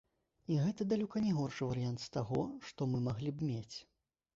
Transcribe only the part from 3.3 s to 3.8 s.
б мець.